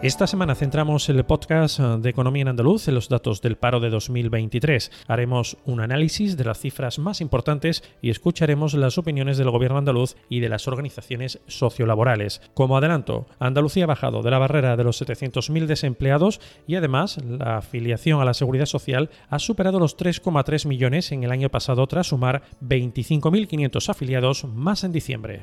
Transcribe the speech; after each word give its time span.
Esta 0.00 0.28
semana 0.28 0.54
centramos 0.54 1.08
el 1.08 1.24
podcast 1.24 1.80
eh, 1.80 1.82
de 1.98 2.10
Economía 2.10 2.42
en 2.42 2.48
Andaluz 2.48 2.86
en 2.86 2.94
los 2.94 3.08
datos 3.08 3.42
del 3.42 3.56
paro 3.56 3.80
de 3.80 3.90
2023. 3.90 4.92
Haremos 5.08 5.56
un 5.64 5.80
análisis 5.80 6.36
de 6.36 6.44
las 6.44 6.60
cifras 6.60 7.00
más 7.00 7.20
importantes 7.20 7.82
y 8.00 8.10
escucharemos 8.10 8.74
las 8.74 8.96
opiniones 8.96 9.38
del 9.38 9.50
gobierno 9.50 9.76
andaluz 9.76 10.14
y 10.28 10.38
de 10.38 10.50
las 10.50 10.68
organizaciones 10.68 11.40
sociolaborales. 11.48 12.40
Como 12.54 12.76
adelanto, 12.76 13.26
Andalucía 13.40 13.84
ha 13.84 13.88
bajado 13.88 14.22
de 14.22 14.30
la 14.30 14.38
barrera 14.38 14.76
de 14.76 14.84
los 14.84 15.02
700.000 15.02 15.66
desempleados 15.66 16.40
y 16.68 16.76
además 16.76 17.18
la 17.24 17.56
afiliación 17.56 18.20
a 18.20 18.24
la 18.24 18.34
seguridad 18.34 18.66
social 18.66 19.10
ha 19.30 19.40
superado 19.40 19.80
los 19.80 19.96
3,3 19.96 20.68
millones 20.68 21.10
en 21.10 21.24
el 21.24 21.32
año 21.32 21.48
pasado 21.48 21.84
tras 21.88 22.06
sumar 22.06 22.42
25.500 22.62 23.88
afiliados 23.88 24.44
más 24.44 24.84
en 24.84 24.92
diciembre 24.92 25.42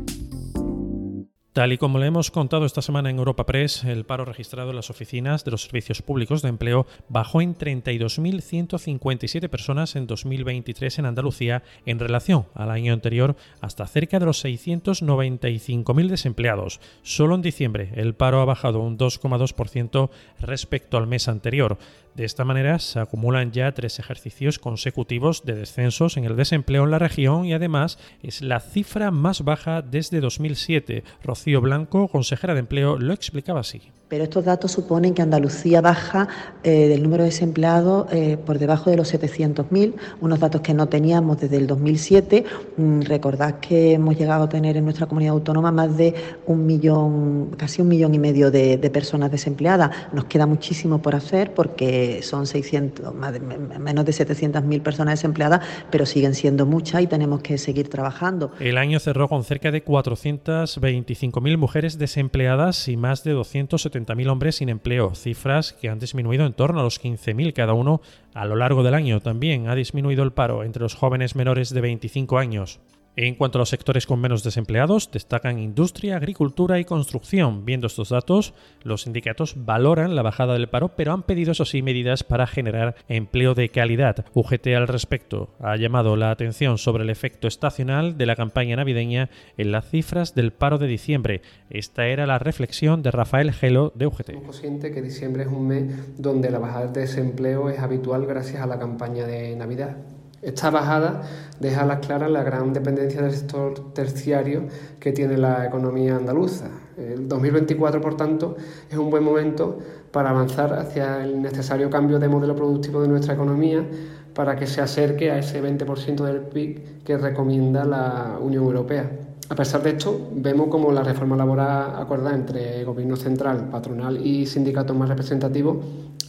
Tal 1.53 1.73
y 1.73 1.77
como 1.77 1.99
le 1.99 2.05
hemos 2.05 2.31
contado 2.31 2.65
esta 2.65 2.81
semana 2.81 3.09
en 3.09 3.17
Europa 3.17 3.45
Press, 3.45 3.83
el 3.83 4.05
paro 4.05 4.23
registrado 4.23 4.69
en 4.69 4.77
las 4.77 4.89
oficinas 4.89 5.43
de 5.43 5.51
los 5.51 5.63
servicios 5.63 6.01
públicos 6.01 6.41
de 6.41 6.47
empleo 6.47 6.87
bajó 7.09 7.41
en 7.41 7.57
32.157 7.57 9.49
personas 9.49 9.97
en 9.97 10.07
2023 10.07 10.99
en 10.99 11.07
Andalucía 11.07 11.61
en 11.85 11.99
relación 11.99 12.45
al 12.53 12.71
año 12.71 12.93
anterior 12.93 13.35
hasta 13.59 13.85
cerca 13.85 14.17
de 14.17 14.27
los 14.27 14.45
695.000 14.45 16.07
desempleados. 16.07 16.79
Solo 17.01 17.35
en 17.35 17.41
diciembre 17.41 17.91
el 17.95 18.13
paro 18.13 18.39
ha 18.39 18.45
bajado 18.45 18.79
un 18.79 18.97
2,2% 18.97 20.09
respecto 20.39 20.95
al 20.95 21.07
mes 21.07 21.27
anterior. 21.27 21.77
De 22.15 22.25
esta 22.25 22.43
manera 22.43 22.79
se 22.79 22.99
acumulan 22.99 23.51
ya 23.51 23.73
tres 23.73 23.97
ejercicios 23.97 24.59
consecutivos 24.59 25.45
de 25.45 25.55
descensos 25.55 26.17
en 26.17 26.25
el 26.25 26.35
desempleo 26.35 26.83
en 26.83 26.91
la 26.91 26.99
región 26.99 27.45
y 27.45 27.53
además 27.53 27.97
es 28.21 28.41
la 28.41 28.59
cifra 28.59 29.11
más 29.11 29.43
baja 29.43 29.81
desde 29.81 30.19
2007. 30.19 31.03
Rocío 31.41 31.59
Blanco, 31.59 32.07
consejera 32.07 32.53
de 32.53 32.59
empleo, 32.59 32.99
lo 32.99 33.13
explicaba 33.13 33.61
así. 33.61 33.81
Pero 34.11 34.25
estos 34.25 34.43
datos 34.43 34.73
suponen 34.73 35.13
que 35.13 35.21
Andalucía 35.21 35.79
baja 35.79 36.27
eh, 36.63 36.89
del 36.89 37.01
número 37.01 37.23
de 37.23 37.29
desempleados 37.29 38.11
eh, 38.11 38.35
por 38.45 38.59
debajo 38.59 38.89
de 38.89 38.97
los 38.97 39.13
700.000, 39.13 39.93
unos 40.19 40.37
datos 40.37 40.59
que 40.59 40.73
no 40.73 40.89
teníamos 40.89 41.39
desde 41.39 41.55
el 41.55 41.65
2007. 41.65 42.43
Mm, 42.75 43.03
recordad 43.03 43.61
que 43.61 43.93
hemos 43.93 44.17
llegado 44.17 44.43
a 44.43 44.49
tener 44.49 44.75
en 44.75 44.83
nuestra 44.83 45.05
comunidad 45.05 45.31
autónoma 45.31 45.71
más 45.71 45.95
de 45.95 46.13
un 46.45 46.65
millón, 46.65 47.51
casi 47.55 47.81
un 47.81 47.87
millón 47.87 48.13
y 48.13 48.19
medio 48.19 48.51
de, 48.51 48.77
personas 48.91 49.31
desempleadas. 49.31 49.91
Nos 50.11 50.25
queda 50.25 50.45
muchísimo 50.45 51.01
por 51.01 51.15
hacer 51.15 51.53
porque 51.53 52.21
son 52.21 52.47
600, 52.47 53.15
menos 53.15 54.03
de 54.03 54.11
700.000 54.11 54.81
personas 54.81 55.13
desempleadas, 55.13 55.61
pero 55.89 56.05
siguen 56.05 56.35
siendo 56.35 56.65
muchas 56.65 57.01
y 57.01 57.07
tenemos 57.07 57.39
que 57.39 57.57
seguir 57.57 57.87
trabajando. 57.87 58.51
El 58.59 58.77
año 58.77 58.99
cerró 58.99 59.29
con 59.29 59.45
cerca 59.45 59.71
de 59.71 59.85
425.000 59.85 61.55
mujeres 61.55 61.97
desempleadas 61.97 62.89
y 62.89 62.97
más 62.97 63.23
de 63.23 63.31
270 63.31 64.00
hombres 64.29 64.55
sin 64.55 64.69
empleo, 64.69 65.15
cifras 65.15 65.73
que 65.73 65.89
han 65.89 65.99
disminuido 65.99 66.45
en 66.45 66.53
torno 66.53 66.79
a 66.79 66.83
los 66.83 67.01
15.000 67.01 67.53
cada 67.53 67.73
uno 67.73 68.01
a 68.33 68.45
lo 68.45 68.55
largo 68.55 68.83
del 68.83 68.93
año. 68.93 69.19
También 69.19 69.67
ha 69.67 69.75
disminuido 69.75 70.23
el 70.23 70.33
paro 70.33 70.63
entre 70.63 70.83
los 70.83 70.95
jóvenes 70.95 71.35
menores 71.35 71.73
de 71.73 71.81
25 71.81 72.37
años. 72.37 72.79
En 73.17 73.35
cuanto 73.35 73.57
a 73.57 73.59
los 73.61 73.69
sectores 73.69 74.05
con 74.05 74.21
menos 74.21 74.41
desempleados, 74.41 75.11
destacan 75.11 75.59
industria, 75.59 76.15
agricultura 76.15 76.79
y 76.79 76.85
construcción. 76.85 77.65
Viendo 77.65 77.87
estos 77.87 78.07
datos, 78.07 78.53
los 78.83 79.01
sindicatos 79.01 79.65
valoran 79.65 80.15
la 80.15 80.21
bajada 80.21 80.53
del 80.53 80.69
paro, 80.69 80.95
pero 80.95 81.11
han 81.11 81.23
pedido, 81.23 81.51
eso 81.51 81.65
sí, 81.65 81.81
medidas 81.81 82.23
para 82.23 82.47
generar 82.47 82.95
empleo 83.09 83.53
de 83.53 83.67
calidad. 83.67 84.25
UGT 84.33 84.67
al 84.67 84.87
respecto 84.87 85.49
ha 85.59 85.75
llamado 85.75 86.15
la 86.15 86.31
atención 86.31 86.77
sobre 86.77 87.03
el 87.03 87.09
efecto 87.09 87.49
estacional 87.49 88.17
de 88.17 88.25
la 88.25 88.37
campaña 88.37 88.77
navideña 88.77 89.29
en 89.57 89.73
las 89.73 89.89
cifras 89.89 90.33
del 90.33 90.53
paro 90.53 90.77
de 90.77 90.87
diciembre. 90.87 91.41
Esta 91.69 92.07
era 92.07 92.25
la 92.25 92.39
reflexión 92.39 93.03
de 93.03 93.11
Rafael 93.11 93.51
Gelo 93.51 93.91
de 93.93 94.07
UGT. 94.07 94.31
Somos 94.31 94.61
que 94.61 95.01
diciembre 95.01 95.43
es 95.43 95.49
un 95.49 95.67
mes 95.67 96.21
donde 96.21 96.49
la 96.49 96.59
bajada 96.59 96.87
de 96.87 97.01
desempleo 97.01 97.69
es 97.69 97.79
habitual 97.79 98.25
gracias 98.25 98.61
a 98.61 98.67
la 98.67 98.79
campaña 98.79 99.25
de 99.25 99.53
Navidad. 99.57 99.97
Esta 100.41 100.71
bajada 100.71 101.21
deja 101.59 101.83
a 101.83 101.85
las 101.85 101.99
claras 101.99 102.31
la 102.31 102.41
gran 102.41 102.73
dependencia 102.73 103.21
del 103.21 103.31
sector 103.31 103.93
terciario 103.93 104.63
que 104.99 105.11
tiene 105.11 105.37
la 105.37 105.65
economía 105.65 106.15
andaluza. 106.15 106.65
El 106.97 107.27
2024, 107.27 108.01
por 108.01 108.17
tanto, 108.17 108.55
es 108.89 108.97
un 108.97 109.11
buen 109.11 109.23
momento 109.23 109.77
para 110.11 110.31
avanzar 110.31 110.73
hacia 110.73 111.23
el 111.23 111.41
necesario 111.41 111.89
cambio 111.89 112.17
de 112.17 112.27
modelo 112.27 112.55
productivo 112.55 113.01
de 113.01 113.07
nuestra 113.07 113.35
economía 113.35 113.85
para 114.33 114.55
que 114.55 114.65
se 114.65 114.81
acerque 114.81 115.29
a 115.29 115.37
ese 115.37 115.61
20% 115.61 116.23
del 116.23 116.39
PIB 116.39 117.03
que 117.03 117.17
recomienda 117.17 117.85
la 117.85 118.37
Unión 118.41 118.63
Europea. 118.63 119.11
A 119.49 119.55
pesar 119.55 119.83
de 119.83 119.91
esto, 119.91 120.29
vemos 120.33 120.69
como 120.69 120.91
la 120.91 121.03
reforma 121.03 121.35
laboral 121.35 121.93
acordada 121.97 122.33
entre 122.33 122.83
Gobierno 122.83 123.15
central, 123.15 123.67
patronal 123.69 124.25
y 124.25 124.45
sindicatos 124.45 124.95
más 124.95 125.09
representativos 125.09 125.77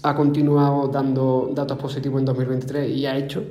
ha 0.03 0.15
continuado 0.15 0.89
dando 0.89 1.51
datos 1.55 1.79
positivos 1.79 2.21
en 2.21 2.25
2023 2.27 2.91
y 2.91 3.07
ha 3.07 3.17
hecho 3.17 3.45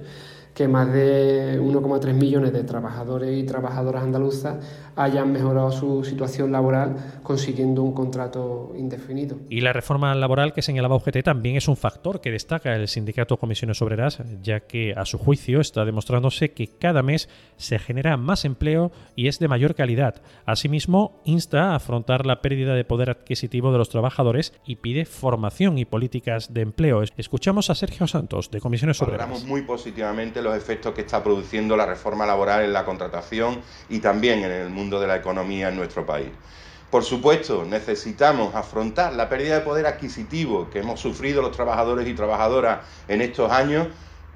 que 0.53 0.67
más 0.67 0.91
de 0.91 1.59
1,3 1.61 2.13
millones 2.13 2.53
de 2.53 2.63
trabajadores 2.63 3.37
y 3.37 3.43
trabajadoras 3.43 4.03
andaluzas 4.03 4.57
hayan 4.95 5.31
mejorado 5.31 5.71
su 5.71 6.03
situación 6.03 6.51
laboral 6.51 6.95
consiguiendo 7.23 7.81
un 7.83 7.93
contrato 7.93 8.73
indefinido. 8.75 9.37
Y 9.49 9.61
la 9.61 9.73
reforma 9.73 10.13
laboral 10.15 10.53
que 10.53 10.61
señalaba 10.61 10.95
UGT 10.95 11.23
también 11.23 11.55
es 11.55 11.67
un 11.67 11.77
factor 11.77 12.21
que 12.21 12.31
destaca 12.31 12.75
el 12.75 12.87
sindicato 12.87 13.37
Comisiones 13.37 13.81
Obreras, 13.81 14.21
ya 14.41 14.61
que 14.61 14.93
a 14.95 15.05
su 15.05 15.17
juicio 15.17 15.61
está 15.61 15.85
demostrándose 15.85 16.51
que 16.51 16.67
cada 16.67 17.03
mes 17.03 17.29
se 17.57 17.79
genera 17.79 18.17
más 18.17 18.45
empleo 18.45 18.91
y 19.15 19.27
es 19.27 19.39
de 19.39 19.47
mayor 19.47 19.75
calidad. 19.75 20.21
Asimismo, 20.45 21.21
insta 21.25 21.71
a 21.71 21.75
afrontar 21.75 22.25
la 22.25 22.41
pérdida 22.41 22.75
de 22.75 22.83
poder 22.83 23.09
adquisitivo 23.09 23.71
de 23.71 23.77
los 23.77 23.89
trabajadores 23.89 24.53
y 24.65 24.77
pide 24.77 25.05
formación 25.05 25.77
y 25.77 25.85
políticas 25.85 26.53
de 26.53 26.61
empleo. 26.61 27.03
Escuchamos 27.17 27.69
a 27.69 27.75
Sergio 27.75 28.07
Santos 28.07 28.51
de 28.51 28.59
Comisiones 28.59 29.01
Obreras. 29.01 29.21
Valoramos 29.21 29.47
muy 29.47 29.61
positivamente 29.61 30.40
los 30.41 30.55
efectos 30.55 30.93
que 30.93 31.01
está 31.01 31.23
produciendo 31.23 31.77
la 31.77 31.85
reforma 31.85 32.25
laboral 32.25 32.63
en 32.63 32.73
la 32.73 32.85
contratación 32.85 33.61
y 33.89 33.99
también 33.99 34.43
en 34.43 34.51
el 34.51 34.69
mundo 34.69 34.99
de 34.99 35.07
la 35.07 35.15
economía 35.15 35.69
en 35.69 35.75
nuestro 35.75 36.05
país. 36.05 36.29
Por 36.89 37.05
supuesto, 37.05 37.63
necesitamos 37.63 38.53
afrontar 38.53 39.13
la 39.13 39.29
pérdida 39.29 39.55
de 39.55 39.61
poder 39.61 39.85
adquisitivo 39.85 40.69
que 40.69 40.79
hemos 40.79 40.99
sufrido 40.99 41.41
los 41.41 41.55
trabajadores 41.55 42.05
y 42.05 42.13
trabajadoras 42.13 42.79
en 43.07 43.21
estos 43.21 43.49
años. 43.49 43.87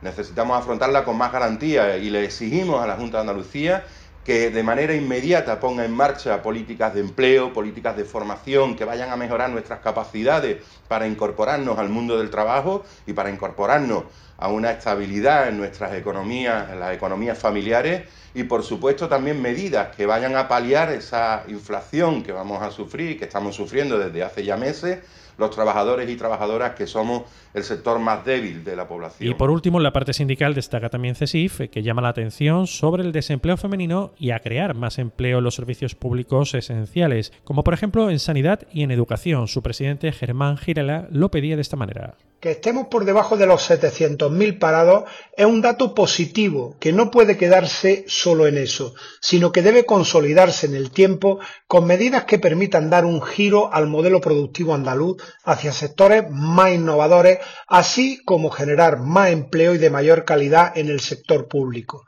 Necesitamos 0.01 0.57
afrontarla 0.57 1.03
con 1.03 1.17
más 1.17 1.33
garantía 1.33 1.97
y 1.97 2.09
le 2.09 2.23
exigimos 2.23 2.81
a 2.81 2.88
la 2.88 2.95
Junta 2.95 3.17
de 3.17 3.21
Andalucía 3.21 3.83
que 4.25 4.49
de 4.49 4.63
manera 4.63 4.95
inmediata 4.95 5.59
ponga 5.59 5.85
en 5.85 5.94
marcha 5.94 6.41
políticas 6.41 6.95
de 6.95 7.01
empleo, 7.01 7.53
políticas 7.53 7.95
de 7.95 8.05
formación 8.05 8.75
que 8.75 8.83
vayan 8.83 9.11
a 9.11 9.17
mejorar 9.17 9.51
nuestras 9.51 9.81
capacidades 9.81 10.63
para 10.88 11.07
incorporarnos 11.07 11.77
al 11.77 11.89
mundo 11.89 12.17
del 12.17 12.31
trabajo 12.31 12.83
y 13.05 13.13
para 13.13 13.29
incorporarnos 13.29 14.05
a 14.38 14.50
una 14.50 14.72
estabilidad 14.72 15.47
en 15.47 15.57
nuestras 15.57 15.94
economías, 15.94 16.69
en 16.72 16.79
las 16.79 16.94
economías 16.96 17.38
familiares 17.38 18.03
y 18.34 18.44
por 18.44 18.63
supuesto 18.63 19.07
también 19.07 19.41
medidas 19.41 19.96
que 19.96 20.06
vayan 20.06 20.35
a 20.35 20.47
paliar 20.47 20.91
esa 20.91 21.44
inflación 21.47 22.22
que 22.22 22.34
vamos 22.34 22.62
a 22.62 22.69
sufrir, 22.72 23.18
que 23.18 23.25
estamos 23.25 23.56
sufriendo 23.56 23.97
desde 23.97 24.24
hace 24.24 24.44
ya 24.44 24.57
meses 24.57 25.00
los 25.38 25.51
trabajadores 25.51 26.09
y 26.09 26.16
trabajadoras 26.16 26.75
que 26.75 26.88
somos 26.88 27.24
el 27.53 27.63
sector 27.63 28.00
más 28.00 28.25
débil 28.25 28.63
de 28.63 28.75
la 28.75 28.88
población. 28.88 29.29
Y 29.29 29.34
por 29.34 29.51
último, 29.51 29.79
la 29.79 29.94
parte 29.94 30.13
sindical 30.13 30.53
destaca 30.53 30.90
también 30.90 31.16
CESIF, 31.16 31.69
que 31.69 31.84
llama 31.84 32.01
la 32.01 32.09
atención 32.09 32.68
sobre 32.68 33.04
el 33.04 33.12
desempleo 33.12 33.57
femenino 33.57 34.13
y 34.18 34.31
a 34.31 34.39
crear 34.39 34.75
más 34.75 34.98
empleo 34.98 35.39
en 35.39 35.44
los 35.44 35.56
servicios 35.56 35.95
públicos 35.95 36.54
esenciales, 36.54 37.33
como 37.44 37.63
por 37.63 37.74
ejemplo 37.74 38.09
en 38.09 38.19
sanidad 38.19 38.62
y 38.71 38.83
en 38.83 38.92
educación. 38.92 39.48
Su 39.48 39.62
presidente 39.62 40.12
Germán 40.12 40.57
Girela 40.57 41.07
lo 41.12 41.31
pedía 41.31 41.56
de 41.56 41.62
esta 41.62 41.75
manera. 41.75 42.15
Que 42.45 42.51
estemos 42.51 42.89
por 42.89 43.06
debajo 43.06 43.38
de 43.38 43.47
los 43.47 43.71
700.000 43.71 44.59
parados 44.59 45.06
es 45.36 45.47
un 45.47 45.63
dato 45.63 45.95
positivo 45.95 46.77
que 46.80 46.94
no 46.94 47.09
puede 47.09 47.38
quedarse 47.38 48.06
solo 48.07 48.45
en 48.45 48.59
eso, 48.59 48.94
sino 49.19 49.51
que 49.51 49.63
debe 49.63 49.88
consolidarse 49.88 50.68
en 50.68 50.75
el 50.75 50.92
tiempo 50.92 51.39
con 51.65 51.88
medidas 51.88 52.25
que 52.25 52.38
permitan 52.38 52.92
dar 52.92 53.03
un 53.03 53.19
giro 53.24 53.74
al 53.74 53.88
modelo 53.88 54.21
productivo 54.21 54.75
andaluz 54.75 55.18
hacia 55.44 55.71
sectores 55.71 56.25
más 56.30 56.71
innovadores, 56.71 57.39
así 57.68 58.24
como 58.24 58.51
generar 58.51 59.00
más 59.00 59.31
empleo 59.31 59.74
y 59.74 59.80
de 59.80 59.89
mayor 59.89 60.24
calidad 60.24 60.77
en 60.77 60.89
el 60.89 61.00
sector 61.00 61.47
público. 61.47 62.06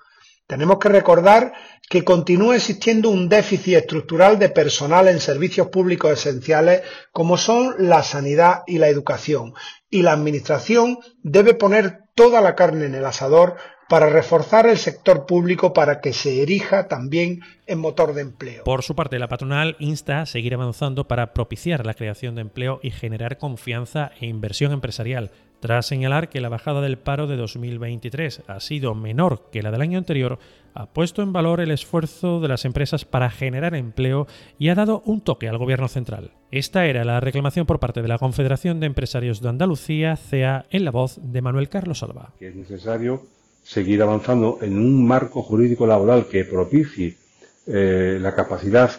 Tenemos 0.48 0.80
que 0.80 0.88
recordar 0.88 1.52
que 1.90 2.06
continúa 2.06 2.56
existiendo 2.56 3.10
un 3.10 3.28
déficit 3.28 3.76
estructural 3.76 4.40
de 4.40 4.48
personal 4.48 5.10
en 5.10 5.20
servicios 5.20 5.68
públicos 5.68 6.12
esenciales 6.12 6.84
como 7.12 7.36
son 7.36 7.76
la 7.78 8.02
sanidad 8.02 8.64
y 8.66 8.78
la 8.78 8.88
educación, 8.88 9.54
y 9.90 10.04
la 10.04 10.14
Administración 10.14 11.00
debe 11.22 11.54
poner 11.54 12.00
toda 12.16 12.40
la 12.40 12.56
carne 12.56 12.86
en 12.86 12.96
el 12.96 13.06
asador 13.06 13.58
para 13.90 14.10
reforzar 14.10 14.68
el 14.68 14.78
sector 14.78 15.26
público 15.26 15.74
para 15.74 16.02
que 16.02 16.14
se 16.14 16.42
erija 16.42 16.88
también 16.88 17.42
en 17.66 17.80
motor 17.80 18.14
de 18.14 18.22
empleo. 18.22 18.64
Por 18.64 18.84
su 18.84 18.96
parte, 18.96 19.20
la 19.20 19.30
patronal 19.30 19.76
insta 19.80 20.22
a 20.22 20.26
seguir 20.26 20.54
avanzando 20.54 21.08
para 21.08 21.34
propiciar 21.34 21.86
la 21.86 21.94
creación 21.94 22.36
de 22.36 22.42
empleo 22.42 22.80
y 22.84 22.92
generar 22.92 23.38
confianza 23.38 24.12
e 24.20 24.28
inversión 24.28 24.74
empresarial, 24.74 25.32
tras 25.60 25.86
señalar 25.86 26.30
que 26.30 26.42
la 26.42 26.50
bajada 26.50 26.82
del 26.82 26.98
paro 26.98 27.28
de 27.28 27.38
2023 27.38 28.44
ha 28.48 28.60
sido 28.60 28.96
menor 28.96 29.50
que 29.52 29.62
la 29.62 29.72
del 29.72 29.82
año 29.82 29.98
anterior, 29.98 30.40
ha 30.74 30.86
puesto 30.86 31.24
en 31.24 31.34
valor 31.34 31.60
el 31.60 31.72
esfuerzo 31.72 32.40
de 32.40 32.48
las 32.48 32.64
empresas 32.66 33.04
para 33.04 33.32
generar 33.32 33.74
empleo 33.74 34.28
y 34.60 34.70
ha 34.70 34.76
dado 34.76 35.02
un 35.06 35.22
toque 35.22 35.50
al 35.50 35.58
gobierno 35.58 35.88
central. 35.88 36.32
Esta 36.52 36.86
era 36.86 37.04
la 37.04 37.20
reclamación 37.20 37.66
por 37.66 37.80
parte 37.80 38.02
de 38.02 38.08
la 38.08 38.20
Confederación 38.20 38.80
de 38.80 38.86
Empresarios 38.86 39.42
de 39.42 39.50
Andalucía, 39.50 40.16
CEA, 40.16 40.66
en 40.70 40.86
la 40.86 40.92
voz 40.92 41.20
de 41.22 41.42
Manuel 41.42 41.70
Carlos 41.70 42.04
Alba. 42.04 42.34
es 42.40 42.56
necesario 42.56 43.24
seguir 43.64 44.02
avanzando 44.02 44.60
en 44.62 44.78
un 44.78 45.06
marco 45.06 45.42
jurídico 45.42 45.88
laboral 45.88 46.28
que 46.28 46.46
propicie 46.46 47.18
eh, 47.66 48.18
la 48.22 48.34
capacidad 48.34 48.92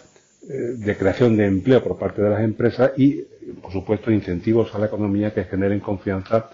eh, 0.47 0.53
de 0.77 0.97
creación 0.97 1.35
de 1.37 1.45
empleo 1.45 1.83
por 1.83 1.97
parte 1.97 2.21
de 2.21 2.29
las 2.29 2.43
empresas 2.43 2.91
y, 2.97 3.23
por 3.69 3.73
supuesto, 3.81 4.09
incentivos 4.09 4.73
a 4.73 4.79
la 4.79 4.87
economía 4.87 5.31
que 5.31 5.43
generen 5.43 5.79
confianza 5.79 6.49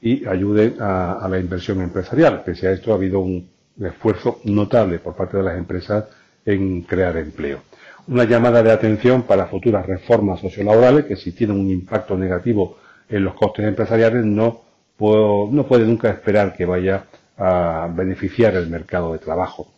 y 0.00 0.24
ayuden 0.24 0.76
a, 0.78 1.26
la 1.28 1.40
inversión 1.40 1.80
empresarial. 1.80 2.44
Pese 2.44 2.68
a 2.68 2.70
esto, 2.70 2.92
ha 2.92 2.94
habido 2.94 3.18
un 3.18 3.50
esfuerzo 3.80 4.38
notable 4.44 5.00
por 5.00 5.16
parte 5.16 5.36
de 5.36 5.42
las 5.42 5.58
empresas 5.58 6.04
en 6.46 6.82
crear 6.82 7.16
empleo. 7.16 7.64
Una 8.06 8.22
llamada 8.22 8.62
de 8.62 8.70
atención 8.70 9.22
para 9.24 9.46
futuras 9.46 9.84
reformas 9.84 10.38
sociolaborales 10.38 11.06
que 11.06 11.16
si 11.16 11.32
tienen 11.32 11.58
un 11.58 11.68
impacto 11.70 12.16
negativo 12.16 12.78
en 13.08 13.24
los 13.24 13.34
costes 13.34 13.66
empresariales 13.66 14.24
no, 14.24 14.62
no 15.00 15.66
puede 15.66 15.84
nunca 15.84 16.08
esperar 16.08 16.54
que 16.54 16.66
vaya 16.66 17.06
a 17.36 17.90
beneficiar 17.92 18.54
el 18.54 18.68
mercado 18.68 19.12
de 19.12 19.18
trabajo. 19.18 19.72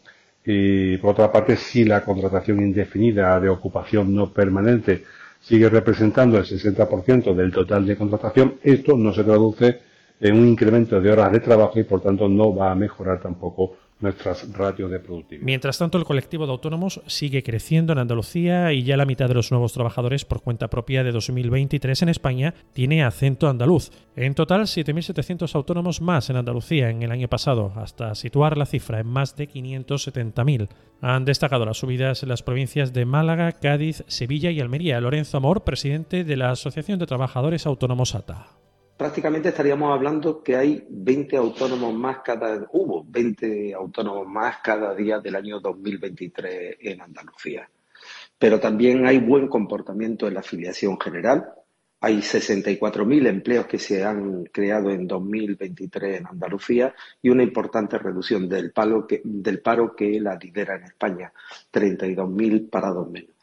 Y 0.45 0.99
por 0.99 1.13
otra 1.13 1.33
parte, 1.33 1.57
si 1.57 1.85
la 1.85 2.05
contratación 2.05 2.61
indefinida 2.61 3.41
de 3.41 3.49
ocupación 3.49 4.15
no 4.15 4.31
permanente 4.31 5.05
sigue 5.43 5.69
representando 5.69 6.39
el 6.39 6.45
60% 6.45 7.35
del 7.35 7.53
total 7.53 7.87
de 7.87 7.97
contratación, 7.97 8.55
esto 8.63 8.97
no 8.97 9.13
se 9.13 9.25
traduce 9.25 9.81
en 10.21 10.39
un 10.39 10.49
incremento 10.49 11.01
de 11.01 11.11
horas 11.11 11.33
de 11.33 11.41
trabajo 11.41 11.79
y 11.81 11.85
por 11.85 12.01
tanto 12.01 12.29
no 12.29 12.55
va 12.55 12.71
a 12.71 12.77
mejorar 12.77 13.21
tampoco 13.21 13.77
nuestras 14.03 14.53
ratios 14.53 14.91
de 14.91 15.01
productividad. 15.01 15.45
Mientras 15.45 15.79
tanto, 15.79 15.99
el 15.99 16.05
colectivo 16.05 16.47
de 16.47 16.53
autónomos 16.53 17.01
sigue 17.07 17.43
creciendo 17.43 17.93
en 17.93 17.99
Andalucía 17.99 18.73
y 18.73 18.83
ya 18.83 18.97
la 18.97 19.07
mitad 19.07 19.29
de 19.29 19.35
los 19.35 19.51
nuevos 19.51 19.73
trabajadores 19.73 20.25
por 20.25 20.43
cuenta 20.43 20.69
propia 20.69 21.05
de 21.05 21.13
2023 21.13 22.03
en 22.03 22.09
España 22.09 22.55
tiene 22.73 23.05
acento 23.05 23.49
andaluz. 23.49 23.91
En 24.17 24.35
total, 24.35 24.63
7.700 24.63 25.55
autónomos 25.55 26.01
más 26.01 26.29
en 26.31 26.37
Andalucía 26.37 26.91
en 26.91 27.03
el 27.03 27.13
año 27.13 27.29
pasado, 27.29 27.73
hasta 27.77 28.15
situar 28.15 28.59
la 28.59 28.67
cifra 28.67 29.01
en 29.01 29.07
más 29.07 29.37
de 29.37 29.49
570.000. 29.49 30.69
Han 31.01 31.25
destacado 31.25 31.65
las 31.65 31.79
subidas 31.79 32.23
en 32.23 32.29
las 32.29 32.43
provincias 32.43 32.93
de 32.93 33.05
Málaga, 33.05 33.53
Cádiz, 33.53 34.05
Sevilla 34.07 34.51
y 34.51 34.61
Almería. 34.61 35.01
Lorenzo 35.01 35.37
Amor, 35.37 35.65
presidente 35.65 36.25
de 36.25 36.37
la 36.37 36.51
Asociación 36.51 36.99
de 36.99 37.07
Trabajadores 37.07 37.67
Autónomos 37.67 38.15
ATA 38.15 38.62
prácticamente 39.03 39.49
estaríamos 39.49 39.93
hablando 39.93 40.45
que 40.45 40.55
hay 40.55 40.87
20 40.89 41.37
autónomos 41.37 41.93
más 41.93 42.19
cada, 42.25 42.69
hubo 42.71 43.05
20 43.05 43.75
autónomos 43.75 44.29
más 44.29 44.59
cada 44.63 44.95
día 44.95 45.19
del 45.19 45.35
año 45.35 45.59
2023 45.59 46.77
en 46.79 47.01
Andalucía. 47.01 47.69
Pero 48.39 48.61
también 48.61 49.05
hay 49.05 49.19
buen 49.19 49.49
comportamiento 49.49 50.29
en 50.29 50.35
la 50.35 50.41
afiliación 50.41 51.01
general. 51.01 51.53
Hay 51.99 52.19
64.000 52.19 53.27
empleos 53.27 53.67
que 53.67 53.81
se 53.81 54.05
han 54.05 54.45
creado 54.45 54.89
en 54.91 55.09
2023 55.09 56.21
en 56.21 56.27
Andalucía 56.29 56.95
y 57.21 57.29
una 57.29 57.43
importante 57.43 57.99
reducción 57.99 58.49
del, 58.49 58.71
palo 58.71 59.09
del 59.25 59.61
paro 59.61 59.97
que 59.97 60.21
la 60.21 60.37
lidera 60.37 60.77
en 60.77 60.85
España, 60.85 61.33
32.000 61.73 62.71
parados 62.71 63.11
menos. 63.11 63.35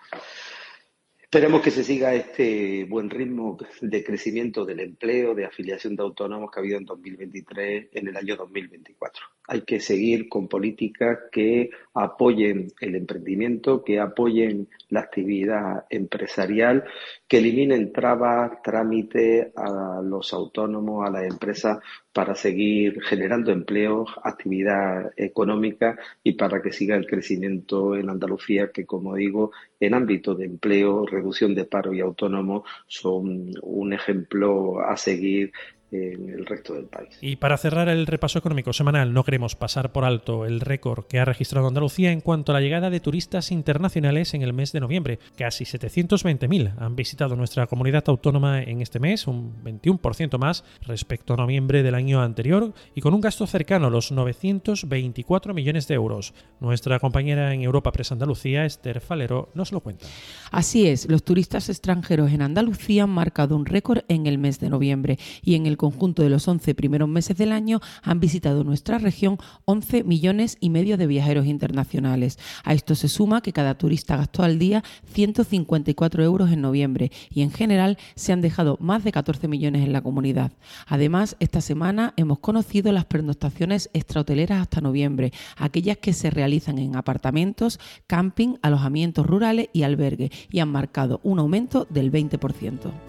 Esperemos 1.32 1.62
que 1.62 1.70
se 1.70 1.84
siga 1.84 2.16
este 2.16 2.86
buen 2.86 3.08
ritmo 3.08 3.56
de 3.82 4.04
crecimiento 4.04 4.66
del 4.66 4.80
empleo, 4.80 5.36
de 5.36 5.46
afiliación 5.46 5.96
de 5.96 6.02
autónomos 6.02 6.50
que 6.50 6.60
ha 6.60 6.62
habido 6.62 6.80
en 6.80 6.86
2023 6.86 7.90
en 7.94 8.08
el 8.08 8.18
año 8.18 8.36
2024. 8.36 9.26
Hay 9.48 9.62
que 9.62 9.80
seguir 9.80 10.28
con 10.28 10.48
políticas 10.48 11.20
que 11.32 11.70
apoyen 11.94 12.72
el 12.82 12.96
emprendimiento, 12.96 13.84
que 13.84 14.00
apoyen 14.00 14.70
la 14.90 15.02
actividad 15.02 15.86
empresarial, 15.92 16.84
que 17.28 17.38
eliminen 17.38 17.94
trabas, 17.94 18.64
trámites 18.64 19.50
a 19.56 20.02
los 20.02 20.34
autónomos, 20.34 21.08
a 21.08 21.12
las 21.12 21.26
empresas 21.26 21.78
para 22.14 22.36
seguir 22.36 23.02
generando 23.02 23.52
empleos, 23.52 24.10
actividad 24.24 25.12
económica 25.16 25.98
y 26.24 26.34
para 26.34 26.62
que 26.62 26.74
siga 26.74 26.96
el 26.96 27.06
crecimiento 27.06 27.96
en 27.96 28.10
Andalucía, 28.10 28.72
que 28.72 28.86
como 28.86 29.16
digo, 29.16 29.52
en 29.80 29.94
ámbito 29.94 30.36
de 30.36 30.46
empleo, 30.46 31.06
reducción 31.06 31.54
de 31.56 31.66
paro 31.66 31.94
y 31.94 32.02
autónomo 32.02 32.64
son 32.88 33.52
un 33.62 33.94
ejemplo 33.94 34.82
a 34.82 34.98
seguir 34.98 35.52
en 35.92 36.30
el 36.30 36.46
resto 36.46 36.74
del 36.74 36.86
país. 36.86 37.18
Y 37.22 37.38
para 37.38 37.58
cerrar 37.58 37.90
el 37.90 38.06
repaso 38.06 38.40
económico 38.40 38.74
semanal, 38.74 39.14
no 39.14 39.24
queremos 39.24 39.56
pasar 39.56 39.92
por 39.92 40.06
alto 40.06 40.46
el 40.46 40.60
récord 40.60 41.06
que 41.06 41.20
ha 41.20 41.26
registrado 41.26 41.68
Andalucía 41.68 42.12
en 42.12 42.22
cuanto 42.22 42.52
a 42.52 42.56
la 42.56 42.62
llegada 42.62 42.90
de 42.90 43.00
turistas 43.00 43.52
internacionales 43.52 44.34
en 44.34 44.44
el 44.44 44.54
mes 44.54 44.72
de 44.72 44.80
noviembre. 44.80 45.20
Casi 45.38 45.66
720.000 45.66 46.76
han 46.78 46.96
visitado 46.96 47.36
nuestra 47.36 47.68
comunidad 47.68 48.04
autónoma 48.08 48.62
en 48.62 48.82
este 48.82 49.00
mes, 49.00 49.28
un 49.28 49.64
21% 49.64 50.38
más 50.38 50.64
respecto 50.82 51.34
a 51.34 51.38
noviembre 51.38 51.84
del 51.84 51.96
año 51.96 52.22
anterior 52.22 52.74
y 52.94 53.02
con 53.02 53.14
un 53.14 53.22
gasto 53.22 53.48
cercano 53.48 53.88
a 53.88 53.90
los 53.90 54.12
924 54.12 55.54
millones 55.54 55.88
de 55.88 55.96
euros. 55.96 56.34
Nuestra 56.60 57.00
compañera 57.00 57.54
en 57.54 57.62
Europa 57.62 57.92
Press 57.92 58.12
Andalucía, 58.12 58.66
Esther 58.66 59.02
Falero, 59.02 59.50
nos 59.54 59.72
lo 59.72 59.80
cuenta. 59.80 60.06
Así 60.52 60.88
es, 60.88 61.10
los 61.10 61.24
turistas 61.24 61.70
extranjeros 61.70 62.32
en 62.32 62.42
Andalucía 62.42 63.04
han 63.04 63.10
marcado 63.10 63.56
un 63.56 63.66
récord 63.66 64.04
en 64.08 64.28
el 64.28 64.38
mes 64.38 64.60
de 64.60 64.70
noviembre 64.70 65.18
y 65.42 65.56
en 65.56 65.66
el 65.66 65.78
conjunto 65.80 66.22
de 66.22 66.30
los 66.30 66.48
11 66.48 66.76
primeros 66.76 67.10
meses 67.10 67.38
del 67.38 67.52
año 67.52 67.80
han 68.04 68.20
visitado 68.20 68.64
nuestra 68.64 69.00
región 69.00 69.38
11 69.66 70.04
millones 70.04 70.58
y 70.60 70.70
medio 70.70 70.98
de 70.98 71.08
viajeros 71.08 71.48
internacionales. 71.48 72.38
A 72.64 72.74
esto 72.74 72.94
se 72.94 73.08
suma 73.08 73.42
que 73.42 73.54
cada 73.54 73.76
turista 73.76 74.18
gastó 74.18 74.44
al 74.44 74.60
día 74.60 74.84
154 75.14 76.24
euros 76.24 76.52
en 76.52 76.62
noviembre 76.62 77.12
y 77.32 77.42
en 77.42 77.52
general 77.52 77.98
se 78.16 78.34
han 78.34 78.42
dejado 78.42 78.78
más 78.82 79.04
de 79.04 79.12
14 79.12 79.48
millones 79.48 79.84
en 79.84 79.94
la 79.94 80.02
comunidad. 80.02 80.52
Además, 80.86 81.38
esta 81.40 81.62
semana 81.62 82.14
hemos 82.18 82.40
conocido 82.40 82.92
las 82.92 83.06
pernoctaciones 83.06 83.90
extrahoteleras 83.94 84.62
hasta 84.62 84.82
noviembre, 84.82 85.32
aquellas 85.56 85.98
que 85.98 86.12
se 86.14 86.30
realizan 86.30 86.78
en 86.78 86.98
apartamentos, 86.98 87.80
camping, 88.06 88.56
alojamientos 88.62 89.26
rurales 89.26 89.70
y 89.72 89.84
albergues 89.84 90.32
y 90.52 90.60
han 90.60 90.70
marcado 90.70 91.22
un 91.24 91.40
aumento 91.40 91.88
del 91.90 92.12
20%. 92.12 93.09